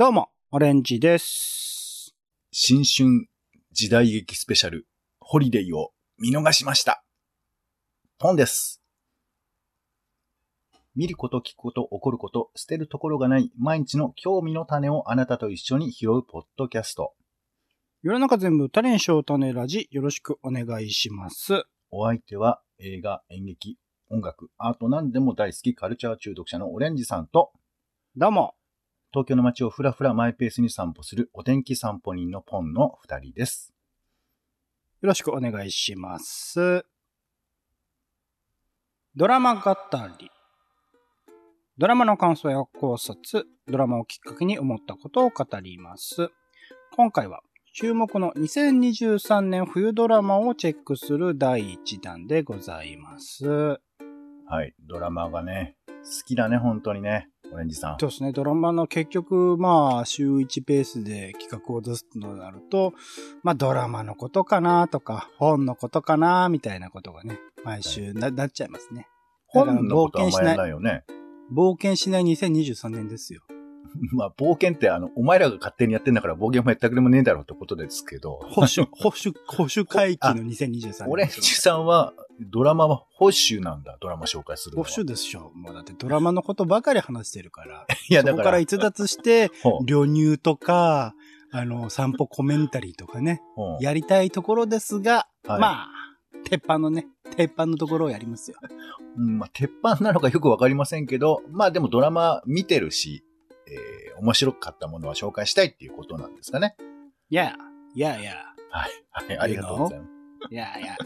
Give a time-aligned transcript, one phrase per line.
[0.00, 2.16] どうも、オレンジです。
[2.50, 3.28] 新春
[3.70, 4.86] 時代劇スペシャル、
[5.20, 7.04] ホリデーを見逃しました。
[8.18, 8.80] ポンです。
[10.96, 17.12] 見ること、聞くこと、起こること、捨てるところがない毎日の興味の種をあなたと一緒に拾うポッドキャスト。
[18.00, 21.64] 世の中全部種にしよう種ラジ、よろしくお願いします。
[21.90, 23.76] お相手は映画、演劇、
[24.08, 27.52] 音楽、アート何でも大好きカルチャー中毒者のオレンジさんと、
[28.16, 28.54] どうも、
[29.12, 33.72] 東京の街をふらふらマイペースに散歩するお天気散歩人のポンの二人です。
[35.00, 36.84] よろしくお願いします。
[39.16, 39.74] ドラマ語
[40.20, 40.30] り。
[41.76, 46.30] ドラマの感想や考察、ドラマをきっかけに思ったことを語ります。
[46.94, 47.40] 今回は、
[47.72, 53.48] 注目の2023年冬ドラマをチェックする第1弾でございます。
[53.48, 55.94] はい、ドラマがね、好
[56.26, 57.96] きだね、本当にね、オレンジさん。
[57.98, 62.92] そうですね、ドラマの結局、まあ、週1ペースで企画を出すとなると、
[63.42, 69.08] まあ、ドラマのことかなとか、本のことかなみたいなことがね、毎週ななっちゃいますね。
[69.46, 71.04] 本のことは冒険しない前ないよね。
[71.52, 73.42] 冒険しない2023年ですよ。
[74.12, 81.08] まあ、冒険って、あの、お前らが勝手にやってんだから冒険もやったくれもねえだろうってことですけど、保守、 保守、保守回帰の2023年。
[81.08, 84.76] オレンジさんは、ドラマは保守なんだ、ドラマ紹介する。
[84.76, 85.50] 保守でしょ。
[85.54, 87.86] もうだってドラマのことばかり話してるから。
[88.08, 89.50] いや、そこだか、からら逸脱して、
[89.86, 91.14] 旅入とか、
[91.52, 93.42] あの、散歩コメンタリーとかね、
[93.80, 95.88] やりたいところですが、はいまあ、
[96.44, 98.56] 鉄板のね、鉄板のところをやりますよ。
[99.16, 103.24] うん、まあ、鉄板なのかよくわかりませんけど、まあでもドラマ見てるし、
[103.66, 106.76] えー、面白かったものは紹介したいっていうことなんですかね。
[107.28, 107.56] いや、
[107.94, 108.34] いやいや、
[108.70, 108.90] はい。
[109.10, 110.20] はい、ありがとうございます。
[110.50, 110.96] いやいや。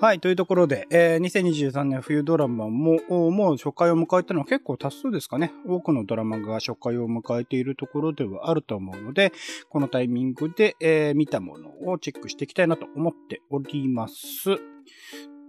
[0.00, 5.52] はい、というところで、えー2023年冬ドラマも、おもう初回を迎えたのは結構多数ですかね。
[5.66, 9.32] 多くのドラマが初回を迎えているところではあると思うので、
[9.68, 14.56] このタイミングで、えー見たものをチェックしていきたいなと思っております。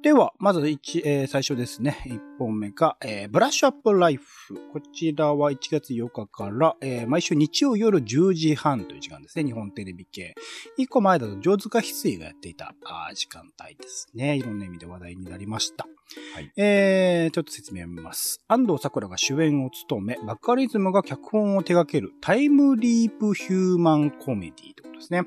[0.01, 1.97] では、まず一、えー最初ですね。
[2.07, 4.25] 1本目が、えーブラッシュアップライフ。
[4.73, 9.43] こちらは1月8日から、えー毎週日曜夜10時半という時間ですね。
[9.45, 10.33] 日本テレビ系。
[10.77, 12.73] 一個前だと、上塚翡翠がやっていた
[13.13, 14.37] 時間帯ですね。
[14.37, 15.85] いろんな意味で話題になりました。
[16.33, 18.43] はいえー、ちょっと説明を見ます。
[18.47, 25.23] 安藤桜が主演を務め、バカリズムが脚本を手掛けるタイムリープヒューマンコメディということですね。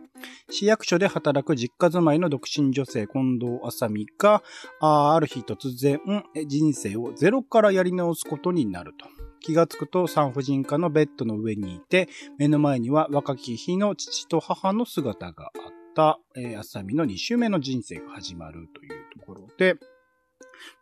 [0.51, 4.43] 市役所で働く実家住まいの独身女性近藤麻美が、
[4.81, 6.01] あーある日突然、
[6.35, 9.07] え人生をゼロからやり直すことになると。
[9.41, 15.53] 気がつくと産婦人科のベッドの上にいて、目の前には若き日の父と母の姿があっ
[15.95, 19.77] た、えー、あさみの2周目の人生が始まるというところで、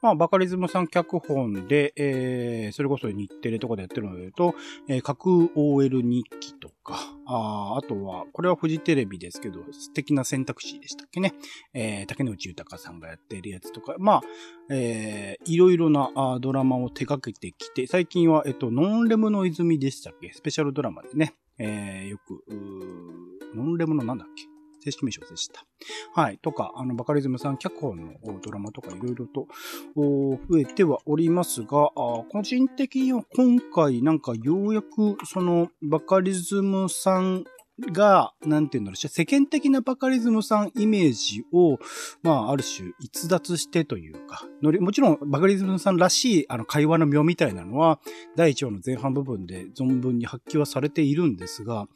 [0.00, 4.54] まあ、バカリズムさん脚本で、えー、それこそ日テレとかでやってるので言うと、
[4.88, 11.34] えー架空 OL 日記とか、ああとは、これはフジテレビですけど、素敵な選択肢でしたっけね。
[11.75, 14.22] えー、竹野内豊さんがやってるやつとか、まあ、
[14.70, 20.32] えー、いろいろなあドラマを手掛けてきて、最近は、えっと、ノンレムの泉でしたっけ？
[20.32, 22.44] スペシャルドラマでね、えー、よく、
[23.54, 24.52] ノンレムのなんだっけ？
[24.82, 25.65] 正式名称でした。
[26.15, 26.38] はい。
[26.38, 29.47] とか、あの、バカリズムさん脚本のドラマとかいろいろと
[29.87, 37.44] 増えてはおりますが、個人的には今回なんかようやくそのバカリズムさん
[37.81, 41.78] が、なんていうんだろう、世間的なバカリズムさんイメージを、
[42.22, 47.99] まあ、ある種逸脱してというか、もちろんバカリズムさんらしいあの会話の妙みたいなのは、
[48.37, 51.87] 第一話の前半部分で存分に発揮はされているんですが、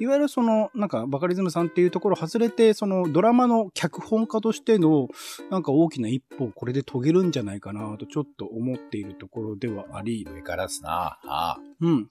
[0.00, 5.08] いわゆるその、なんか、バカリズムさんっていうところ外れて、そのドラマの脚本家としての、
[5.50, 11.18] なんか大きな一歩をこれで遂げるんじゃないかなとちょっと思っているところではあり、上からですな。
[11.24, 12.08] あうん。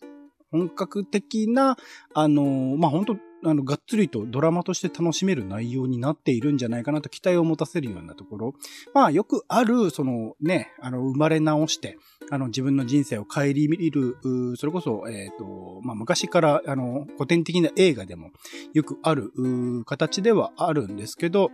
[0.51, 1.77] 本格的な、
[2.13, 8.53] あのーまあ、本当あの、がっつりとドラマとして楽しめる内容になっているんじゃないかなと期待を持たせるようなところ。
[8.93, 11.97] まあ、よくある、そのね、あの、生まれ直して、
[12.31, 14.17] あの、自分の人生を顧みる、
[14.57, 18.31] それこそ、えっ、と、まあ、昔から、あの、古典的な映画でも
[18.73, 19.31] よくある、
[19.85, 21.49] 形ではあるんですけど、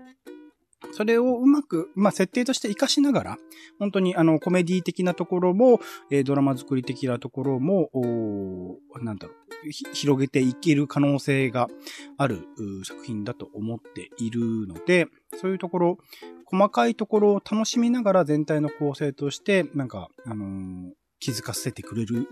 [0.92, 3.38] それをうまく、まあ、設定として活かしながら、
[3.80, 5.80] 本当にあの、コメディ的なところも、
[6.12, 11.68] えードラマ作り的なところも、おなんだろう、広げていける可能性が
[12.18, 12.48] ある
[12.84, 15.98] 作品だと思っているので、そういうところ、
[16.46, 22.28] 細かいところを楽しみながら全体の構成として、なんか、あのー気づかせてくれる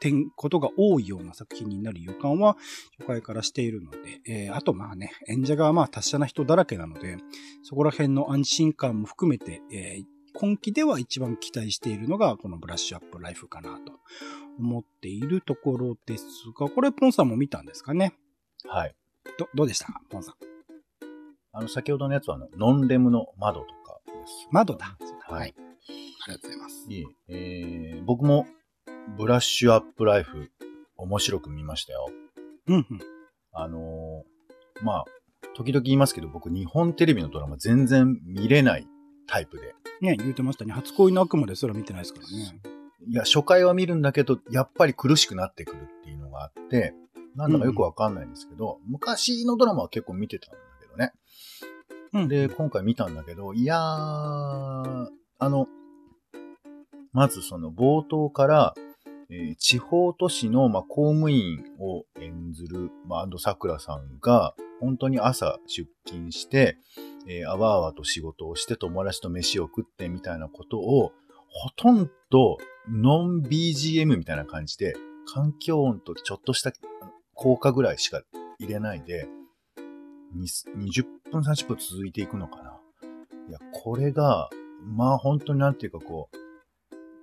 [0.00, 2.56] 点、ことが多いような作品になる予感は
[2.98, 7.18] 初回からしているので、えーあとまあね、演者がまあ達者な人だらけなので、
[7.62, 10.04] そこら辺の安心感も含めて、えー
[10.38, 13.94] 今期では一番期待しているのが、このブラッシュアップライフかなと
[14.58, 18.12] 思っているところですが、これポンさんも見たんですかね？
[18.66, 18.94] はい。
[19.38, 19.86] ど、どうでした？
[19.86, 20.34] かポンさん。
[21.52, 24.46] あの、先ほどのやつは、あの、ノンレムの窓とかです。
[24.50, 24.98] 窓だ。
[25.26, 25.54] はい。
[25.56, 25.62] あ
[26.28, 26.86] りがとうございます。
[26.86, 28.46] いえ、えー、僕も、
[29.16, 30.50] ブラッシュアップライフ、
[30.96, 32.08] 面白く見ましたよ。
[32.66, 32.84] うんうん。
[33.52, 35.04] あのーまあ、
[35.54, 38.86] 時々言いますけど、僕、日本テレビのドラマ全然見れない
[39.26, 39.74] タイプで。
[40.00, 40.72] ね、言うてましたね。
[40.72, 42.60] 初恋の悪魔ですら見てないですからね。
[43.08, 46.94] いや、初回は見るんだけど、やっぱり苦しくなってくるっていうのがあって、
[47.34, 51.12] なんだかよくわかんないんですけど、昔のドラマは結構見てたんだけどね。
[52.12, 52.28] うん。
[52.28, 55.08] で、今回見たんだけど、いやー、あ
[55.40, 55.68] の、
[57.12, 58.74] まずその冒頭から、
[59.30, 66.78] え地方都市の、ま、公務員を演ずる、まあ、安藤桜さんが、本当に朝出勤して、
[67.28, 71.12] えーあわあわと仕事をして友達と飯を食ってみたいなことを、
[71.48, 72.58] ほとんど
[72.88, 74.94] ノン BGM みたいな感じで、
[75.26, 76.72] 環境音とちょっとした
[77.34, 78.22] 効果ぐらいしか
[78.58, 79.28] 入れないで、
[80.36, 82.78] 20分30分続いていくのかな。
[83.48, 84.50] いや、これが、
[84.84, 86.45] まあ本当になんていうかこう、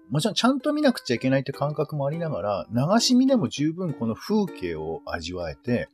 [0.10, 5.90] もちろんちゃんと見なくちゃいけないって感覚もありながら、流し見でも十分この風景を味わえて、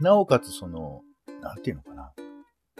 [0.00, 1.02] なおかつその、
[1.40, 2.12] なんていうのかな。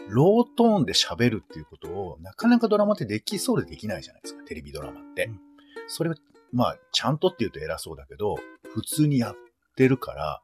[0.09, 5.25] ロートーンで喋るっていうことを、なかなかドラマってできそうでできないじゃないですか、テレビドラマって。
[5.25, 5.47] うん
[5.87, 6.17] それは、
[6.51, 8.35] まあ、ちゃんとって言うと偉そうだけど、
[8.73, 9.35] 普通にやっ
[9.75, 10.41] てるから、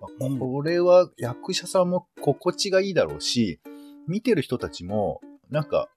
[0.00, 3.60] まあうんこれは役者さんも心地がいいだろうし、
[4.08, 5.20] 見てる人たちも、
[5.50, 5.88] なんか、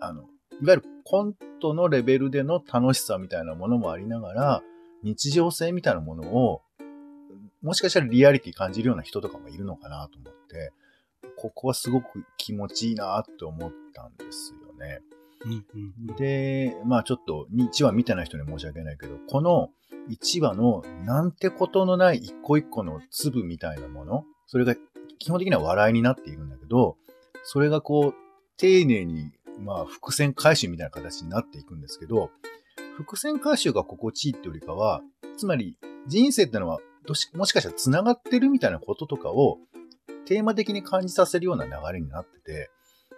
[0.00, 0.24] あの、い
[0.64, 4.62] わゆるコントのレベルでの楽しさみたいなものもありながら、
[5.02, 6.60] 日常性みたいなものを、
[7.62, 10.70] もしかしたらリアリティ感じるような人とかもいるのかなと思って、
[11.38, 15.00] ここはすごく気持ちいいなって思ったんですよね。
[15.46, 16.16] うんうんうん。
[16.16, 19.70] で、まあちょっと1話見てない人には申し訳ないけど、この
[20.10, 24.74] 1話のなんてことのない一個一個の粒みたいなもの、それが
[25.18, 26.98] 基本的には笑いになっているんだけど、
[27.44, 28.14] それがこう、
[28.58, 32.30] 丁寧に、まあ伏線回収みたいな形になっていくんですけど、
[32.96, 35.02] 伏線回収が心地いいってよりかは、
[35.36, 35.76] つまり
[36.06, 39.58] 人生ってのはどしもしかしたら繋がってるみたいなこととかを
[40.26, 42.70] テーマ的に感じさせるような流れになってて、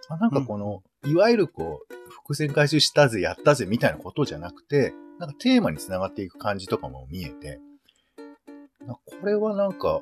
[0.09, 7.59] あなんかこの、いわゆるこう、伏線回収したぜ、やったぜ、みたいなことじゃなくて、なんかテーマに繋がっていく感じとかも見えて、
[8.85, 10.01] なこれはなんか、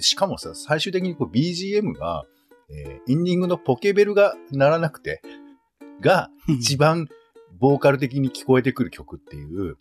[0.00, 2.24] しかもさ、最終的にこう BGM が、
[2.68, 5.22] えーエンディングのポケベルが鳴らなくて、
[6.00, 7.06] が一番
[7.58, 9.76] ボーカル的に聞こえてくる曲っていう、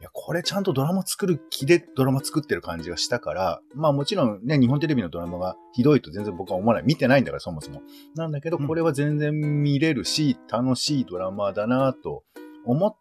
[0.00, 6.84] いや、これちゃんとドラマ作る気でドラマ作ってる感じがしたから、まあもちろんね、日本テレビのドラマがひどいと全然僕は思わない。
[6.84, 7.82] 見てないんだから、そもそも。
[8.14, 12.24] なんだけど、うんこれは全然見れるし、楽しいドラマだなと
[12.64, 12.96] 思っ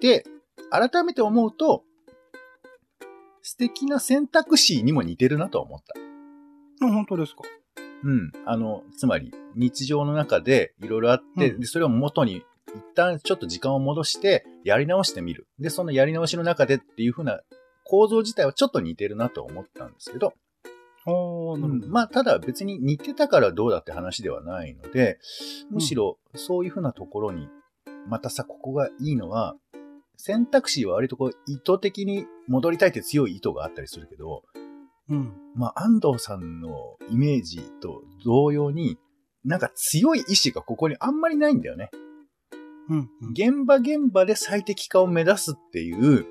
[0.00, 0.24] て、
[0.70, 1.84] 改めて思うと、
[3.42, 6.86] 素敵な選択肢にも似てるなとは思った。
[6.86, 7.42] あ本当ですか
[8.04, 8.32] うん。
[8.46, 15.46] あの、つまり、日常の中でいろいろあって、うんで、それを元に、一旦ちょっと時間を戻して、やり直してみる。
[15.58, 17.40] で、そのやり直しの中でっていう風な
[17.84, 20.34] 構造自体はちょっと似てるなと思ったんですけど、
[21.06, 21.88] ああ、なるほど。
[21.88, 25.18] まあ、ただ別に似てたからどうだって話ではないので、
[25.70, 27.48] むしろそういう風なところに、
[28.08, 29.54] またさ、ここがいいのは、
[30.16, 34.44] 選択肢は割とこう意図的に戻りたいって強い意図があったりするけど、
[35.08, 35.32] うん。
[35.54, 38.98] まあ、安藤さんのイメージと同様に、
[39.44, 41.90] なんか強い意志がここにあんまりないんだよね。
[42.88, 42.98] うん。
[42.98, 46.26] うん現場現場で最適化を目指すっていう、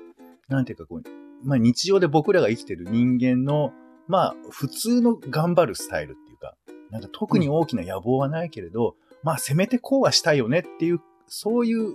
[0.48, 1.02] なんていうかこう、
[1.44, 3.72] まあ日常で僕らが生きてる人間の、
[4.08, 6.56] まあ普通の頑張るスタイルっていうか、
[6.90, 11.94] なんか特に大きな野望はないけれど、まあせめてこうはしたいよねっていう、そういう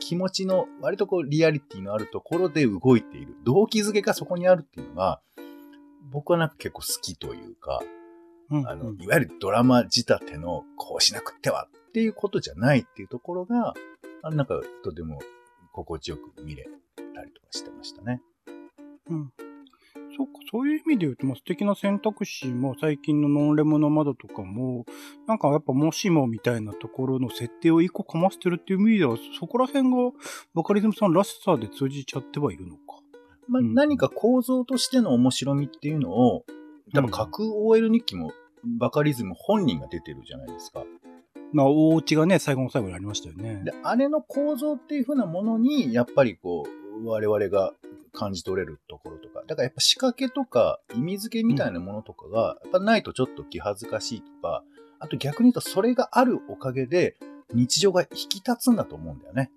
[0.00, 3.34] 気持ちの割とこうリアリティのあるところで動いている。
[3.44, 5.20] 動機づけがそこにあるっていうのが、
[6.10, 7.80] 僕はなんか結構好きというか、
[8.50, 8.68] うん。
[8.68, 13.74] あの、うんいわゆるドラマ仕立てのこうしなくってはっていうことじゃないっていうところが、
[14.22, 15.20] あなんかとても
[15.72, 16.68] 心地よく見れ
[17.14, 18.20] たりとかしてましたね。
[19.08, 19.32] うん。
[20.16, 24.86] そっか、そういう意味で言うと、まあ、素敵な選択肢も最近のノンレムの窓とかも、
[25.26, 29.96] なんかやっぱもしもみたいなところの設定を一個かましてるっていう意味では、そこら辺が
[30.54, 33.00] バカリズムさんらしさで通じちゃってはいるのか。
[33.48, 36.44] まあ、うん何か構造としての面白みっていうのを、
[36.94, 38.32] 多分架空 OL 日記も
[38.64, 40.84] バカリズム本人が出てるじゃないですか。
[41.52, 43.62] まあ、大内がね、最後の最後にありましたよね。
[43.64, 46.64] で、あれの構造っていう風なものに、やっぱりこ
[47.02, 47.72] う、我々が
[48.12, 54.64] 感じ取れるところとか、だからやっぱ仕掛けとか意味付けみたいなものとかが、やっぱないとちょっと気恥ずかしいとか、
[54.98, 57.16] あと逆に言うとそれがあるおかげで、
[57.54, 59.50] 日常が引き立つんだと思うんだよね。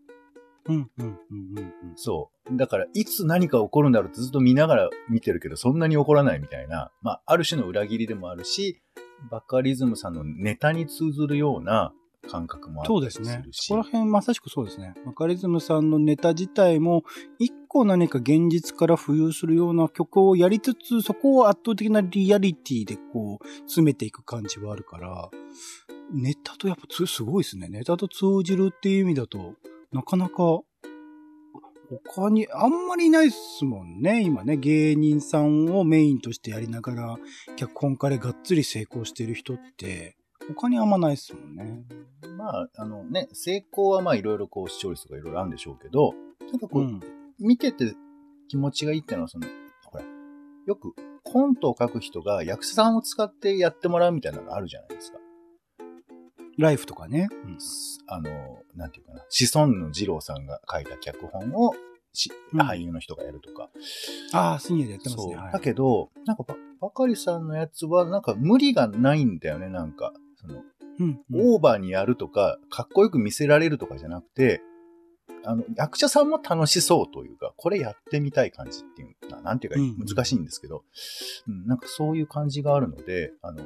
[0.70, 1.74] うん、うん、うん、うんうん。
[1.96, 2.58] そう。
[2.58, 8.82] だから、いつ何か起こるんだろうってずっと見ながら見てるけど、そんなに起こらないみたいな、まあ、ある種の裏切りでもあるし、
[9.30, 11.94] バカリズムさんのネタに通ずるような
[12.30, 13.44] 感覚もあそうったですね。
[13.70, 14.94] この辺まさしくそうですね。
[15.06, 17.04] バカリズムさんのネタ自体も、
[17.40, 25.30] 一個何か現実から浮遊するような曲をやりつつ、そこを圧倒的なリアリティでこう、詰めていく感じはあるから、
[26.14, 27.68] ネタとやっぱつすごいですね。
[27.70, 29.56] ネタと通じるっていう意味だと、
[29.92, 30.62] なかなか、
[32.06, 34.22] 他にあんまりいないですもんね。
[34.22, 37.18] 今ね、芸人さんをメインとしてやりながら、
[37.56, 40.16] 脚本家でがっつり成功してる人って、
[40.48, 41.84] 他にあんまないですもんね。
[42.38, 46.14] まあ、あのね、成功はまあいろいろこう視聴率とかいろいろあるんでしょうけど、
[46.52, 47.00] なんかこう、うん。
[47.40, 47.96] 見てて
[48.50, 49.48] 気持ちがいいっていうのは、その、
[49.86, 50.04] ほら、
[50.68, 50.94] よく
[51.24, 55.19] コントを書く人が役者さんを使ってやってもらうみたいなのがあるじゃないですか。
[56.60, 57.30] ライフとかね。
[58.08, 61.74] あの、なんていうかな、子孫の二郎さんが書いた脚本を
[62.14, 63.70] しうん俳優の人がやるとか。
[64.34, 65.28] ああ、深夜でやってます。
[65.28, 65.36] ね。
[65.36, 70.14] はいだけど、なんかば、ばかりさんのやつは、なんか無理がないんだよね、なんか。
[70.36, 74.62] その、うんうんオーバーにやるとか、かっこよく見せられるとかじゃなくて、
[75.46, 80.84] あの、役者さんも楽しそうというか、これやってみたい感じっていうな、なんていうかうん難しいんですけど、
[81.48, 83.64] うん、なんかそういう感じがあるので、あの、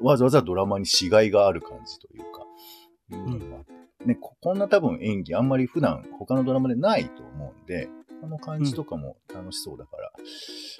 [0.00, 2.44] わざわざドラマにしがいがある感じというか、
[3.10, 3.64] いうの
[4.04, 7.88] ね、ここんな多分演技あんまり普段他のドラマでないと思うんで、
[8.20, 10.12] この感じとかも楽しそうだから、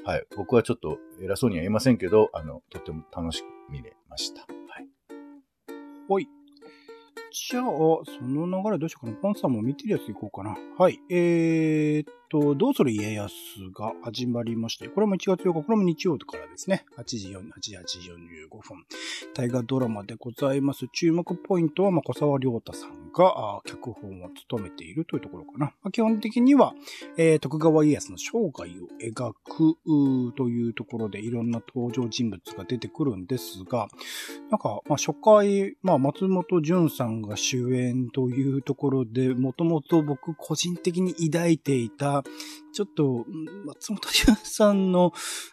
[0.04, 4.42] はい、僕はちょっと偉そうには言えませんけど、あの、とっても楽しく見れました。
[4.42, 4.88] はい。
[6.08, 6.28] ほい。
[7.36, 9.16] じゃあ、その流れどうしようかな。
[9.16, 10.56] ポンさんも見てるやついこうかな。
[10.78, 11.00] はい。
[11.10, 13.34] えー、っと、どうする家康
[13.76, 16.84] が始まりまして、これも1月8日、これも日曜日からですね。
[16.96, 18.86] 8時4、8時、8時45分。
[19.34, 20.86] 大河ドラマでございます。
[20.92, 25.66] 注目ポイントは、まあ、小沢亮太さんが、脚本を務めているというところかな。
[25.66, 26.74] まあ、基本的には、
[27.16, 33.88] えー徳川家康の生涯を描くというところでいろんな登場人物が出てくるんですが、
[34.50, 42.24] なんか、まあ、初回、まあ、松本潤さんが主演というところで、もともと僕個人的に抱いていた、
[42.72, 43.24] ちょっと、
[43.66, 45.12] 松本潤さんの、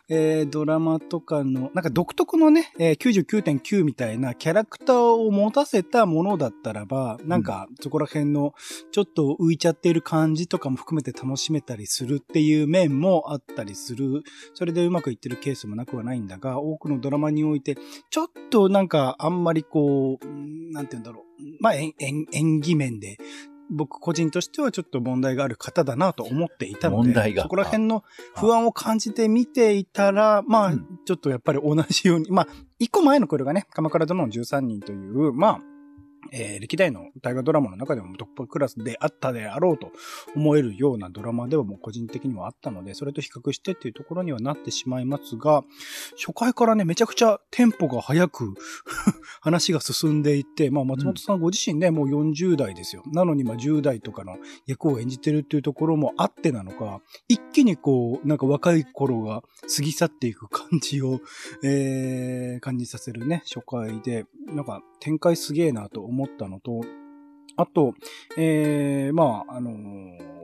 [0.10, 8.53] えードラマとかの、なんか独特のね、えー99.9みたいなキャラクターを持たせたものだったらば、なんかそこら辺の
[8.91, 14.24] ちょっと浮いちゃっている感じとかも含めて楽しめたりするっていう面もあったりする。
[14.53, 17.77] それでうまくいってるケースもなくはないんだが、多くのドラマにおいて、
[18.10, 21.43] ちょっとなんかあんまりこう、うんなんて言うんだろう。
[21.60, 23.17] まあ演技面で、
[23.72, 28.03] 僕個人としてはちょっと問題がある方だなと思っていたので、問題がそこら辺の
[28.36, 32.48] 不安を感じて見ていたら、まあうん、ちょっとやっぱり同じように、まあ、
[32.79, 35.62] 一個前のこれがね、鎌倉殿の13人という、まあ、
[36.32, 39.92] えー歴代の大河ドラマの中でもトップクラスであったであろうと
[40.36, 45.63] 思えるようなドラマではもう個人的にはあったので、それと比較してっていうところにはなってしまいますが、
[46.16, 48.54] 初回からね、めちゃくちゃテンポが速く
[49.42, 53.04] 話が進んでいって、まあ松本さんご自身ね、もう40代ですよ。
[53.08, 54.38] なのにまあ10代とかの
[54.68, 59.42] 役を演じてるっていうところもあってなのか、一気にこう、なんか若い頃が
[59.75, 61.20] 過ぎ去っていく感じを、
[61.63, 66.82] えー、感じさせるね、初回で、なんか展開すげえなと思ったのと、
[67.56, 67.96] あと、
[68.38, 69.72] えー、まあ、あの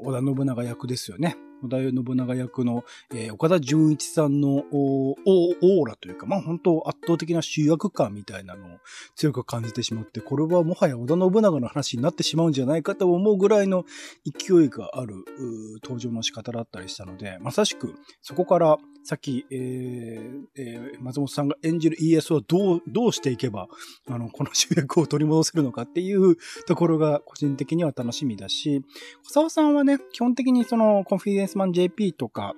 [0.03, 1.35] 織田信長役ですよね。
[1.63, 2.83] 織田信長役の、
[3.13, 8.69] えー岡田純一さんのオーラというか、まあ本当圧倒的な主役感みたいなのを
[9.15, 13.85] 強く感じてしまって、これはもはや織田信長の話になってしまうんじゃないかと思うぐらいの
[14.25, 15.25] 勢いがある
[15.83, 23.67] 登場の仕方だったりしたので、まさしくそこから先、えーえー松本さんが演じる家康をどう、どうしていけば、
[24.09, 26.35] あの、この主役を取り戻せるのかっていう
[26.65, 28.83] ところが個人的には楽しみだし、
[29.23, 32.53] 小沢さんはね、基本的にそのコンフィデンススマン JP とか、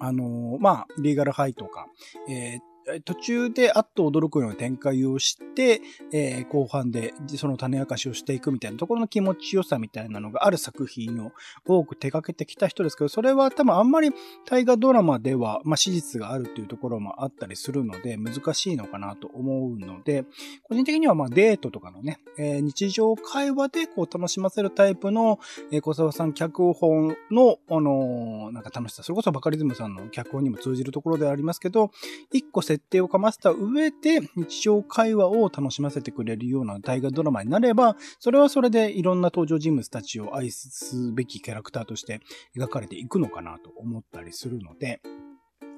[0.00, 1.86] あのーまあ、リーガルハイとか、
[2.28, 2.69] えー
[3.04, 5.80] 途中であっと驚くような展開をして、
[6.12, 11.32] えー後半でその種明かしをしていくみたいなところの気持ちよさみたいなのがある作品を
[11.66, 14.10] 多く手掛けてきた人ですけど、それは多分あんまり
[14.46, 20.24] 大河ドラマでは、まあ、史実があるっていうところもあったりするので、難しいのかなと思うので、
[20.62, 25.38] 個人的にはまあデートとかのね、えー日常会話でこう楽しませるタイプの、
[25.72, 31.90] えー小沢さん脚本の、あのーなんか楽しさ、それこそバカリズムさんの脚本にも通じるところでありますけど、
[32.32, 42.20] 一個設定をかませた上で日常会話を楽しませてくれるような大河ドラマになれば、それはそれでいろんな登場人物たちを愛すべきキャラクターとして
[42.56, 45.00] 描かれていくのかなと思ったりするので、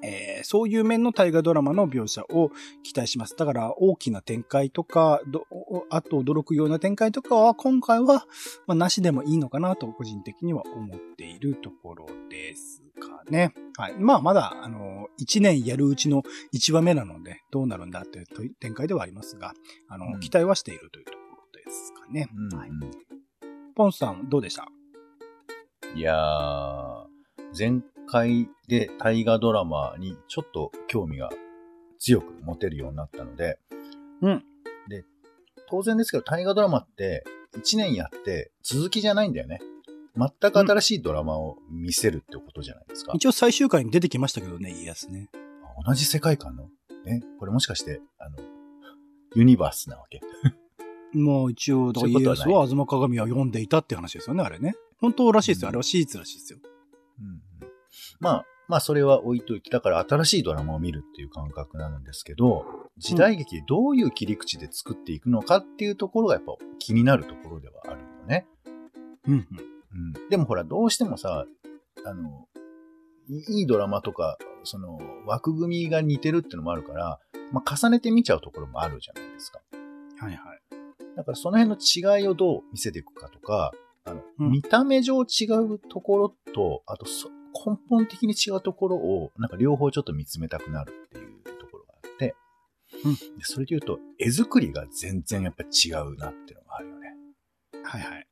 [0.03, 2.51] えーそういう面の大河ドラマの描写を
[2.83, 3.35] 期待します。
[3.37, 5.45] だから大きな展開とか、ど
[5.89, 8.25] あと驚くような展開とかは今回は、
[8.67, 13.53] まあ、なしでもいいのかなと個人的には思っているところですかね。
[13.77, 13.95] はい。
[13.97, 18.25] まあまだ、あの、1年やるうちの1話目なので、どうなるんだという
[18.59, 19.53] 展開ではありますが、
[19.87, 21.17] あの、うん期待はしているというとこ
[21.53, 22.27] ろですかね。
[22.51, 22.69] うんはい。
[23.75, 24.67] ポンさん、どうでした？
[25.95, 27.05] いやー、
[27.57, 31.29] 前回で大河ドラマにちょっと興味が
[31.99, 33.59] 強く持てるようになったので、
[34.21, 34.43] うん。
[34.89, 35.05] で、
[35.69, 37.23] 当然ですけど大河ドラマって
[37.57, 39.59] 1年やって続きじゃないんだよね。
[40.15, 43.13] 全く新しいドラマを見せるってことじゃないですか。
[43.15, 45.29] 一応最終回に出てきましたけどね、家康ね。
[45.85, 46.67] 同じ世界観の？
[47.05, 48.37] えこれもしかして、あの、
[49.35, 50.21] ユニバースなわけ？
[51.17, 54.75] もう一応、だから家康は東鏡を読んでいたって話ですよね、あれね。
[54.99, 55.67] 本当らしいですよ。
[55.67, 56.59] うんあれは史実らしいですよ。
[58.23, 62.65] まあ、まあそれは置いといて、だから新しいドラマを見るっていう感覚なんですけど、
[62.97, 68.47] 時代劇でどういう切り口で作っていくのかっていうところがやっぱ気になるところではあるよね。
[69.27, 69.47] うん、うん。
[70.15, 70.29] うん。
[70.29, 71.45] でもほら、どうしてもさ、
[72.05, 72.47] あの、
[73.27, 77.19] いいいドラマとか、その枠組みが似てるっていうのもあるから、
[77.51, 79.59] まあ重ねて見ちゃうところもあるじゃないですか。
[80.17, 80.61] はいはい。
[81.17, 83.71] だからその辺の違いをどう見せていくかとか、
[84.05, 92.35] あの、うん見た目上違うところと、あとそ根本的に違うところを、なんか両方ちょっと見つめたくなるっていうところがあって、
[93.05, 97.15] うんでそれで言うと、絵作りが全然やっぱ違うなっていうのがあるよね。
[97.83, 98.27] はいはい。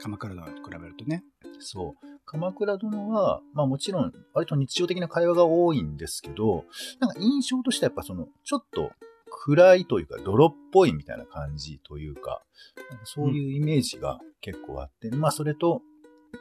[0.00, 1.24] 鎌倉殿と比べるとね。
[1.60, 2.06] そう。
[2.26, 6.64] 鎌倉殿は、まあもちろん、割と日常的な会話が多いんですけど、
[7.00, 8.90] なんか印象としてはやっぱその、ちょっと
[9.30, 12.42] 暗いというか、泥っぽいみたいな感じというか、
[12.90, 15.82] なんかそういうイメージが結構あって、まあそれと、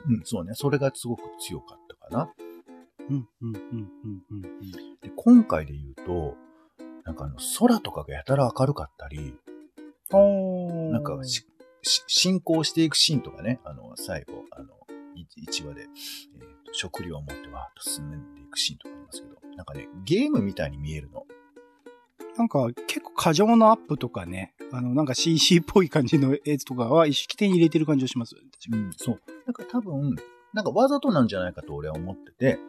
[0.08, 2.34] うん、そうね、それがすごく強かったかな。
[3.10, 4.42] うん、うん、うん、うん、うん。
[5.02, 6.36] で、今回で言うと、
[7.06, 9.36] なんかあの、空とかがやたら明るかったり、
[10.12, 11.46] おなんかし、
[11.82, 14.68] し進行していくシーンとかね、あの、最後、あの、
[15.16, 21.26] 1話で、えーと食料を持ってわーっと進んでいくシーンとかありますけど、なんかね、ゲームみたいに見えるの。
[22.36, 29.22] なんか結構過剰なアップとかね、あの、なんか CC っぽい感じの絵とかは意識的に入れてる感じがしますうん、そう。
[29.46, 30.16] なんか多分、
[30.54, 32.60] なんかわざとなんじゃないかと俺は思ってて、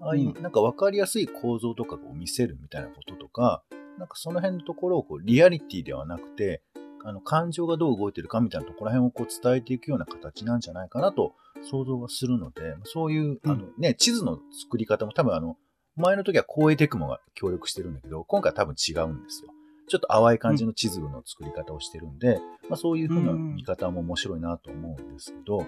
[0.00, 3.62] ああいううなんかわかりやすい構造とかを見せるみたいなこととか、
[3.98, 6.62] なんかその辺のところをこうリアリティではなくて、
[7.04, 13.50] あの感情がどう動いてるかみたいなところら辺をこう伝えていくような形なんじゃないかなと想像はするので、そういう、うん。
[13.50, 15.58] あのね、地図の作り方も多分あの、
[15.96, 19.50] 前の時は光栄テクモが協力してるんだけど、今回は多分違うんですよ。
[19.86, 25.66] ちょっと淡い感じの地図の作り方をしてるんで、まあそういう風な見方も面白いなと思うんですけど、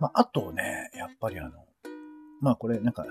[0.00, 1.52] まああとね、やっぱりあの、
[2.40, 3.04] まあこれなんか、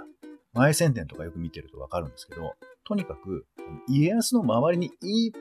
[0.53, 3.45] 前宣伝とかよく見てるとわかるんですけど、とにかく、
[3.87, 5.33] 家康の周りにいっ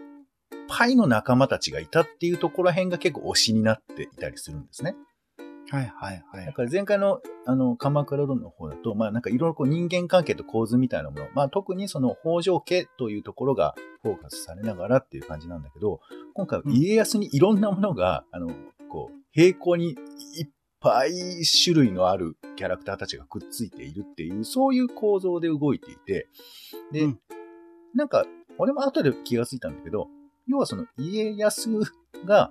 [0.68, 4.96] ぱいの仲間たちがいたっていうところら辺が結構推しになっていたりするんですね。
[5.70, 6.46] はいはいはい。
[6.46, 16.00] だから前回の、あの、鎌倉殿の方だと、まあなんかいろいろこう人間関係と構図みたいなもの、まあ特にその北条家というところがフォーカスされながらっていう感じなんだけど、
[16.34, 18.50] 今回は家康にいろんなものが、あの、
[18.90, 20.48] こう、平行にいっ
[20.84, 26.28] ぱい種類のあるキャラクターたちがくっついているっていう、そういう構造で動いていて、
[26.92, 27.20] で、うん
[27.94, 28.26] なんか、
[28.58, 30.08] 俺も後で気がついたんだけど、
[30.48, 31.70] 要はその家康
[32.24, 32.50] が、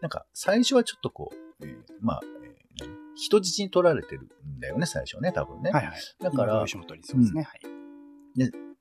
[0.00, 5.70] なんか最初はちょっとこう、えーまあ、えー何人質に取られてるんだよね、最初ね、多分ね。
[5.70, 5.96] はいはい。
[6.22, 7.42] だからそうですね。
[7.42, 7.60] はい。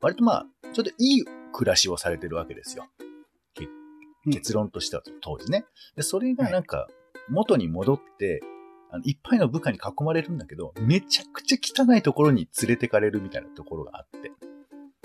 [0.01, 2.85] 割とまあ、ちょっといい暮らしをされてるわけですよ。
[4.31, 5.65] 結論としては当時ね。
[5.95, 6.87] で、それがなんか、
[7.29, 8.41] 元に戻って、
[8.91, 14.31] あのいっぱいの部下に囲まれるんだけど、めちゃくちゃ汚いところに連れてかれるみたいなところがあって。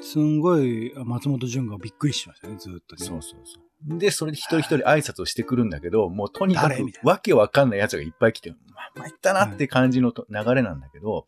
[0.03, 3.05] すんごい、松本潤がびっくりしましたね、ずーっとね。
[3.05, 3.99] そうそうそう。
[3.99, 8.57] で、それで一人一人挨拶をしてくるんだけど、もうとにかくわけわかんない奴がいっぱい来て、ま
[8.97, 11.27] あ、まいったなって感じのと流れなんだけど、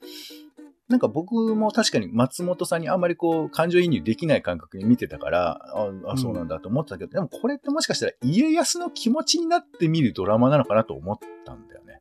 [0.93, 12.01] なんか僕も確かに松本さんにあんまりこう感情移入できない感覚に見てたから、ああ、そうなんだと思ってたけど、でもこれってもしかしたら家康の気持ちになって見るドラマなのかなと思ったんだよね。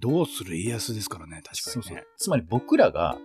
[0.00, 2.06] どうする家康ですからね、確かそうそうにね。。
[2.16, 3.18] つまり僕らが、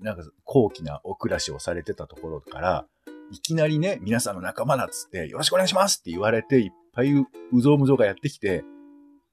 [0.00, 2.86] なんか高貴なお暮らしをされてたところから、
[3.32, 8.62] いきなりね、皆さんの仲間だっつって、よろしくお願いしますって言われて、いっぱいううぞうむぞうがやってきて、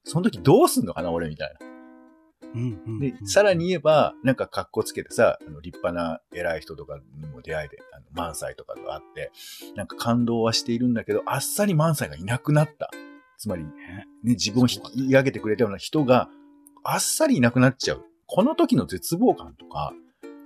[0.02, 1.65] その時どうすんのかな、俺みたいな。
[2.54, 9.30] うんうんでう、んさらに言えば、なんか格好つけてさ、あの立派な偉い人とかにも出会えて、あの萬斎とかがあって、
[9.74, 12.90] なんか感動はしているんだけど、あっさり萬斎がいなくなった。
[13.38, 13.70] つまり、ね、
[14.22, 16.28] 自分を引き上げてくれたような人が、
[16.84, 18.04] あっさりいなくなっちゃう。
[18.26, 19.92] この時の絶望感とか、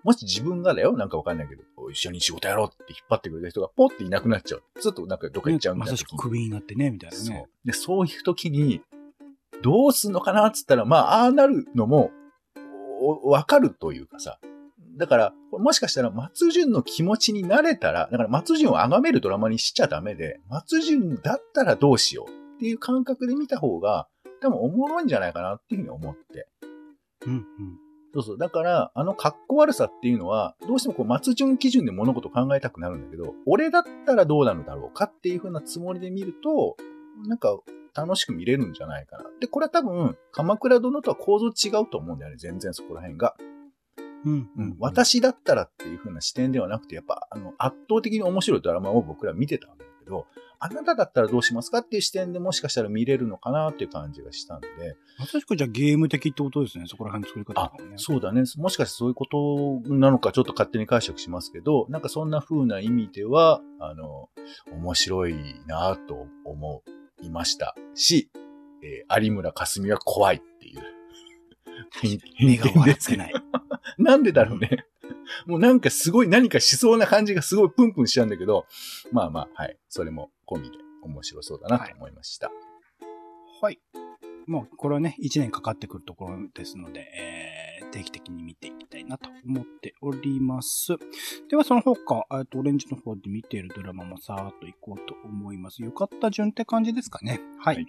[0.03, 4.63] もし自分がだよ、なんかわかんないけど、一緒に仕事やろうって引っ張ってくれた人がポッていなくなっちゃう。
[4.81, 5.93] ずっとなんかどっか行っちゃうみたいな。
[5.93, 7.47] まさしくクビになってね、みたいなそうね。。
[7.65, 8.81] で、そういう時に、
[9.63, 12.11] どうすんのかなっつったら、まあ、ああなるのも、
[13.01, 14.39] おわかるというかさ。
[14.97, 24.09] だから、もしかしたら松潤の気持ちになれたら、だから松潤を崇めるドラマにしちゃダメで、松潤だったらどうしようっていう感覚で見た方が、
[24.43, 26.49] 多分おもろいんじゃないかなっていうふうに思って。
[27.27, 27.45] うんうん。
[28.13, 28.39] そうそう。
[28.39, 36.77] だから、あの格好悪さっていうのは、どうしてもこう、松潤基準で物事を考えたくなるんだけど、俺だったらどうなるだろうかっていう風なつもりで見ると、
[37.27, 37.59] なんか、
[37.95, 39.25] 楽しく見れるんじゃないかな。
[39.41, 42.37] で、これは多分、鎌倉殿とは構造違うと思うんだよね。
[42.39, 43.35] 全然そこら辺が。
[44.25, 44.77] うんうん。
[44.79, 50.27] 私だったらっていう風な視点ではなくて、やっぱ、あの、圧倒的に面白いドラマを僕ら見てたわけだけど、
[50.63, 54.69] あなただったらどうしますかっていう視点でもしかしたら見れるのかなっていう感じがしたんで、
[55.19, 56.85] まさしくじゃあゲーム的ってことですね。
[56.87, 58.43] そこら辺の作り方とあそうだね。
[58.59, 64.29] もしかしてそういうことなのかちょっと勝手に解釈しますけど、なんかそんな風な意味では、あの、
[64.71, 65.35] 面白い
[65.67, 66.83] なと思
[67.23, 68.31] いましたし、
[68.83, 70.81] えー有村架純は怖いっていう。
[72.41, 73.33] 目が笑つけない。
[73.99, 74.87] なんでだろうね。
[75.47, 78.67] もうなんかすごい何かしそうな感じがすごいプンプンしちゃうんだけど、
[79.13, 79.79] まあまあ、はい。
[79.89, 82.51] それも込みで面白そうだなと思いました。
[83.61, 83.81] はい。
[84.47, 87.60] もう、これはね、1年かかってくるところですので、えー
[87.91, 90.97] 定期的に見ていきたいなと思っております。
[91.49, 95.83] では、その他、えっと、オレンジの方で見ているドラマもさーっといこうと思います。
[95.83, 97.41] よかった順って感じですかね。
[97.59, 97.77] はい。
[97.77, 97.87] はい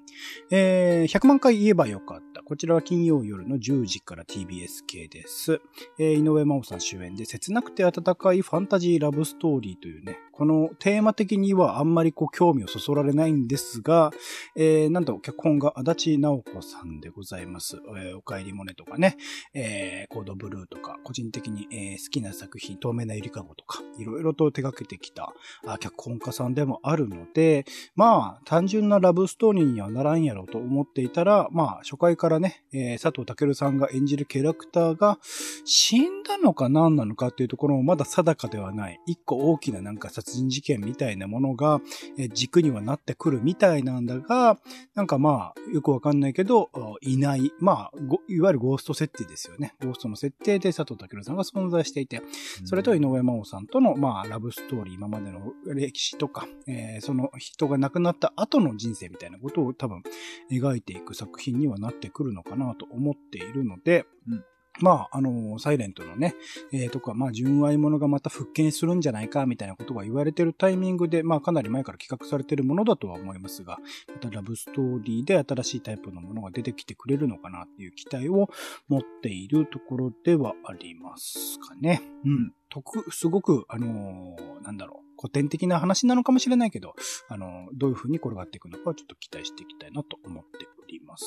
[0.52, 2.42] えー、100万回言えばよかった。
[2.44, 5.62] こちらは金曜夜の10時から TBS 系です。
[6.00, 14.12] えー、井上真央さん主演で、切なくて温かいファンタジーラブストーリーというね、このテーマ的にはあんまりこう興味をそそられないんですが、
[14.56, 17.78] えー、なんと脚本が足立直子さんでございます。
[17.98, 19.17] えー、おかえりモネとかね、
[19.54, 25.34] えー、コードブルーとか、個人的に、えー好きな作品、透明なゆりかごとか、いろいろと手掛けてきた
[25.80, 27.65] 脚本家さんでもあるので、
[27.96, 35.17] まあ、単純なラブストーリーにはならんやろうと思っていたら、まあ、初回からね、えー佐藤健さんが演じるキャラクターが
[35.65, 39.00] 死んだのか何なのかっていうところもまだ定かではない。
[39.06, 41.82] 一個大きななんか殺人事件みたいなものが、
[42.17, 44.58] えー軸にはなってくるみたいなんだが、
[44.96, 46.70] なんかまあ、よくわかんないけど、
[47.02, 47.52] いない。
[47.60, 49.76] まあ、ごいわゆるゴースト設定ですよね。
[49.82, 52.22] ゴーストの設定で佐藤健さんが存在していて、
[52.65, 60.04] それと井上真央さんとの、まあ、ラブストーリー、今までの歴史とか、えーその人が亡くなった後の人生みたいなことを多分
[60.52, 64.44] 描いていく作品にはなってくるのかなと思っているので、うん
[64.82, 66.36] まあ、あの、サイレントのね、
[66.72, 73.80] えーとか、まあ、純愛者がまた復権するんじゃないか、みたいなことが言われてるタイミングで、まあ、かなり前から企画されてるものだとは思いますが、
[74.13, 78.50] またラブストーリーで新しいタイプのものが出てきてくれるのかなっていう期待を
[78.88, 82.02] 持っているところではありますかね。
[82.26, 82.54] うん。
[82.70, 86.95] 特、すごく、あのーなんだろう、古典的な話なのかもしれないけど、
[87.27, 91.25] あのどういう風に転がっていくのかはちょっと期待していきたいなと思っております。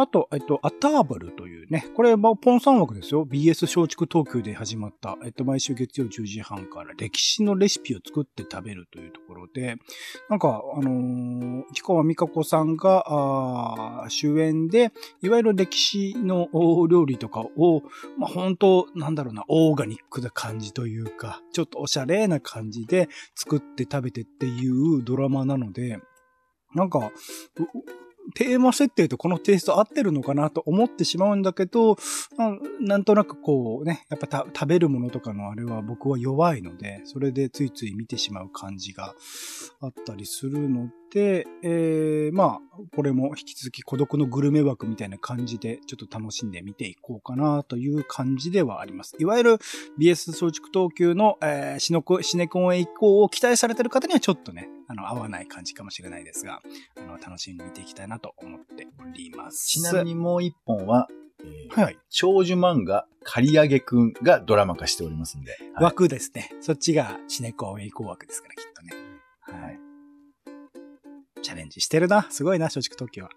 [0.00, 3.26] あと、えっと、アターバルというね、これ、まあポン3枠ですよ。
[3.26, 9.76] BS 松竹東急で始まった、えっと、毎週月曜10時半から歴史のレシピを作って食べるというところで、
[10.28, 17.82] なんか、あのー、市川美香子さんが、あ主演で、いわゆる歴史のお料理とかを、
[18.18, 25.98] まあ、本当なんだろうな、オーガニックな感じというか、ちょっとおしゃれな感じで作って食べてっていうドラマなので、
[26.74, 27.10] なんか、
[28.34, 31.96] テーマ設定とこのテイスト合ってるのかなと思ってしまうんだけど、
[32.80, 39.14] なんとなくこうね、やっぱ食べるものとかのあれは僕は弱いので、それでついつい見てしまう感じが
[39.80, 42.60] あったりするので、えー、まあ、
[42.94, 49.16] これも引き続き孤独のグルメ枠みたいな感じで、ちょっと楽しんで見ていこうかなという感じではあります。
[49.18, 49.58] いわゆる
[49.98, 56.60] BS 松竹東急の、えーシノコシネコンへ移行を期待されてる方にはちょっとね、あの、合わない感じかもしれないですが、
[56.98, 59.66] あの、楽しみに見ていきたいなと思っております。
[59.66, 61.08] ちなみにもう一本は、
[61.40, 61.98] えーはいはい。
[62.10, 65.52] 長寿漫画、刈り上げくんがドラマ化しておりますんで。
[65.74, 66.50] はい枠ですね。
[66.60, 68.92] そっちがシネコンへ移行枠ですから、きっとね。
[69.42, 69.87] はい。
[71.42, 72.26] チャレンジしてるな。
[72.30, 73.30] すごいな、松竹東京は。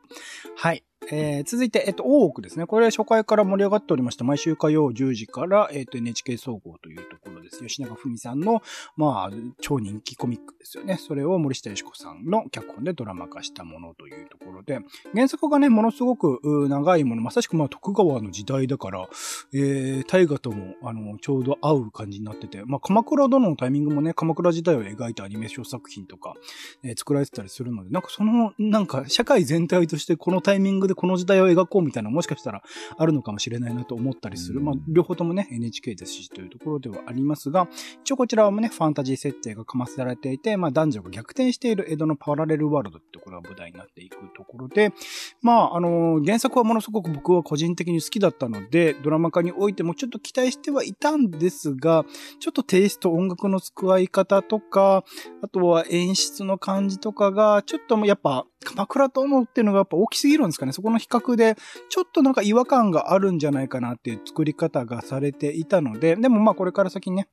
[0.56, 0.84] はい。
[1.10, 2.68] えー、続いて、えっと、大奥ですね。
[2.68, 4.24] これ初回から盛り上がっておりました。
[4.24, 8.62] 毎週火曜10時から、えっと、NHK 総合というところです吉永文さんの、
[8.96, 10.98] まあ、超人気コミックですよね。
[10.98, 14.80] それを森下義子さんの脚本でドラマ化したものというところで、
[15.14, 19.10] 原作がね、ものすごく長いもの、まさしくまあ徳川の時代だから、
[19.54, 26.36] えー、大河とも、あの、ちょうど合う感じになってて、まあ、鎌倉殿のタイミングもね、鎌倉時代を描いたアニメーション作品とか、
[26.84, 32.62] えー、作られてたりするので、なんかその、なんか社会全体としてこのタイミングでこの時代を描こうみたいなもしかしたら
[32.98, 34.62] あるのかもしれないなと思ったりする。
[34.62, 37.68] まあ、両方ともね、NHK ですしというところではありますが、
[38.04, 44.94] 一応こちらもね、ファンタジー設定がかませられていて、まあ、男女が逆転している江戸のパラレルワールドってところが舞台になっていくところで、
[45.42, 52.06] まあ、あの、原作はものすごく僕は個人的に好きだったので、ドラマ化においてもちょっと期待してはいたんですが、
[52.40, 55.04] ちょっとテイスト、音楽の使い方とか、
[55.42, 60.72] あとは演出の感じとかが、ちょっともやっぱ、鎌倉殿っていうのがやっぱ大きすぎるんですかね。
[60.72, 61.56] そこの比較で、
[61.90, 67.28] ちょっとなんか違和感があるんじゃないかなっていう作り方がされていたので、でもまあこれから先ね、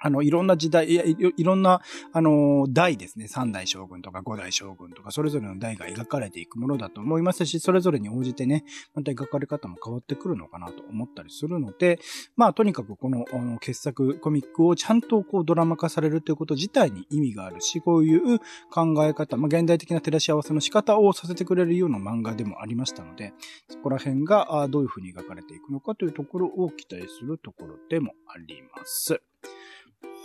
[0.00, 1.82] あの、いろんな時代、いいろんな、
[2.12, 3.28] あの、代ですね。
[3.28, 12.00] 三代将軍とか五代将軍とか、それぞれの代が描かれていくものだと思いますし、それぞれに応じてね、また描かれ方も変わってくるのかなと思ったりするので、
[12.36, 18.38] まあ、とにかくこの、あの傑作コミックをちゃんとこうドラマ化されるということ自体に意味があるし、こういう
[18.70, 23.34] 考え方、まあ、現代的な照らし合わせの仕方をさせてくれるような漫画でもありましたので、
[23.68, 29.20] そこら辺がどういうふうに描かれていくのかというところを期待するところでもあります。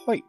[0.05, 0.25] はい。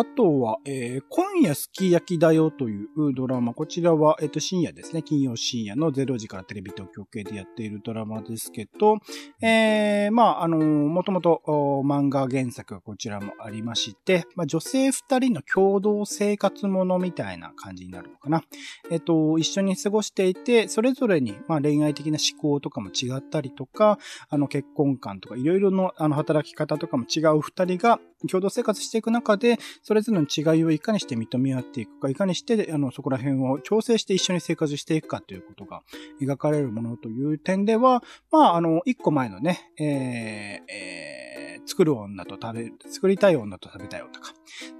[0.00, 3.52] あとは、えー、今夜すき焼きだよというドラマ。
[3.52, 5.02] こちらは、えっ、ー、と、深夜ですね。
[5.02, 8.98] 金曜深夜の0時からテレビ東京系でやっているドラマですけど、
[9.42, 11.42] えー、まあ、あのー、もともと
[11.84, 18.44] 漫画原作がこちらもありまして、まあ、女性二人の共同生活ものみたいな感じになるのかな。
[18.92, 35.82] えっ、ー、と、一緒に過ごしていて、それぞれに、まあ、恋愛的な思考とかも違ったりとか、あの、結婚観とか、いろいろの、あの、働き方とかも違う二人が共同生活していく中で、それぞれの違いをいかにして認め合っていくか、いかにして、あの、そこら辺を調整して一緒に生活していくかということが
[36.20, 38.02] 描かれるものという点では、
[38.32, 44.32] まあ、あの、一個前のね、えー、えー、作る女と食べ、作りたい女と食べたい女か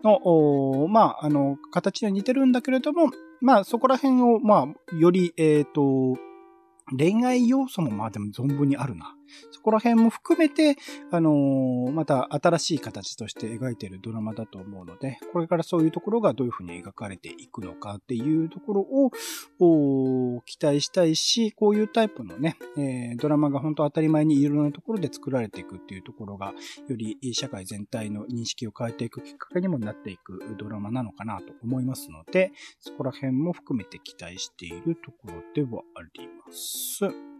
[0.03, 6.19] の、まあ、あの、形に似てるんだけれども、まあ、そこら辺を、まあ、より、えっ、ー、と、
[6.97, 9.15] 恋愛要素もまあでも存分にあるな。
[9.51, 10.77] そこら辺も含めて、
[11.11, 18.81] あのー、また新しい形として描いているドラマだと思うので、これからそういうところがどういうふうに描かれていくのかっていうところ
[19.61, 26.53] を期待したいし、こういうタイプのね、えー、ドラマが本当当たり前にいろんなところで作られていくっていうところが、
[26.89, 37.38] より社会全体の認識を変えていくきっかけにもなっていくドラマなのかなと思いますので、そこら辺も含めて期待しているところではあります。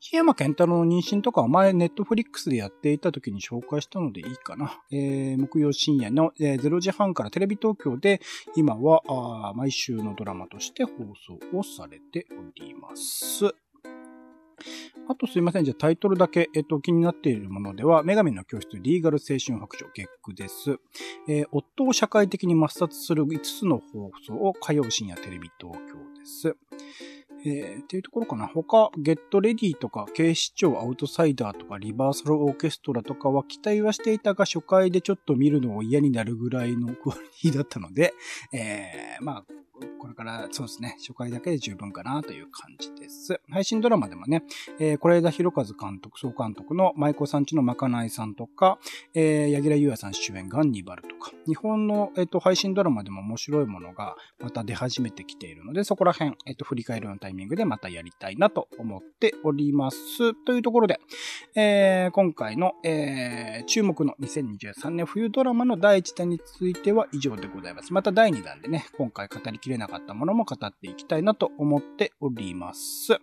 [0.00, 4.80] 檜山健太郎の妊娠とかは前ネットフリックスでやっていた時に紹介したのでいいかな。
[4.90, 8.20] えー、木曜深夜の、えー、0時半からテレビ東京で
[8.56, 10.92] 今はあ毎週のドラマとして放
[11.26, 13.54] 送をされております。
[15.08, 15.64] あとすいません。
[15.64, 20.78] じゃあタイトルだけ、えっと、気になっているものでは、女神の教室リーガル青春白書月句です。
[21.28, 26.56] えー、夫を社会的に抹殺する5つの放送を火曜深夜テレビ東京です。
[27.44, 28.46] えー、っていうところかな。
[28.46, 38.12] 他、ゲットレディとか、警視庁アウトサイダーとか、リバーサルオーケストラとかは期待はしていたが、初回でちょっと見るのを嫌になるぐらいのクオリティだったので、
[38.52, 39.44] えー、まあ、
[39.98, 43.40] これからそうですね、初回だけで十分かなという感じです。
[43.50, 44.42] 配信ドラマでもね、
[44.78, 48.78] えー、是枝裕和監督、総監督の舞妓さんちのまかないさんとか、
[49.14, 60.34] えー、柳楽優弥さん主演ガンニバルとか、日本の、え、ー、と、配信ドラマでも面白いものがまた出始めてきているので、そこら辺、え、ー、と、振り返るようなタイミングでまたやりたいなと思っております。
[60.44, 61.00] というところで、
[61.54, 67.92] えー、今回の、えー、注目の2023年冬ドラマの第1弾については以上でございます。
[67.92, 73.18] また第2弾でね、今回語りきれなかったものも語っていきたいなと思っております。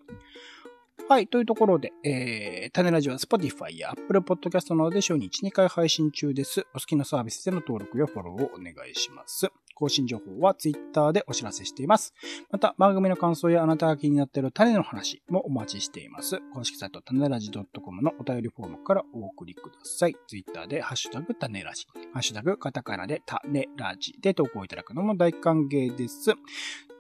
[1.10, 1.28] はい。
[1.28, 6.68] というところで、えー、種ラジオは Spotify や Apple Podcast などで週に1、2回配信中です。
[6.74, 9.50] お好きなサービスでの登録やフォローをお願いします。
[9.78, 12.16] 更新情報は Twitter でお知らせしています。
[12.50, 16.40] また、番組の感想やあなたが気になっている種の話もお待ちしています。
[16.54, 20.16] 公式サイト、種ラジ .com のお便りフォームからお送りください。
[20.28, 26.34] Twitter でハッシュタグ種ラジ、ハッシュタグカタカナで種ラジで投稿いただくのも大歓迎です。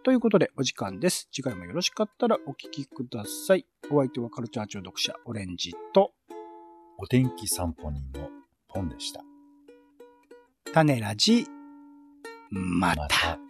[0.03, 1.27] ということで、お時間です。
[1.31, 3.65] 次回もよろしかったらお聞きください。
[3.89, 6.11] お相手はカルチャー庁読者、オレンジと、
[6.99, 8.29] お天気散歩人の
[8.69, 9.21] ポンでした。
[10.73, 11.47] 種ラジ
[12.51, 13.01] また。
[13.01, 13.46] また